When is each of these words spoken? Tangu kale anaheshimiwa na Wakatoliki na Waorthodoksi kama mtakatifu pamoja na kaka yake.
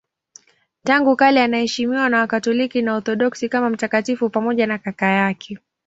Tangu 0.83 1.15
kale 1.15 1.41
anaheshimiwa 1.43 2.09
na 2.09 2.19
Wakatoliki 2.19 2.81
na 2.81 2.91
Waorthodoksi 2.91 3.49
kama 3.49 3.69
mtakatifu 3.69 4.29
pamoja 4.29 4.67
na 4.67 4.77
kaka 4.77 5.05
yake. 5.07 5.57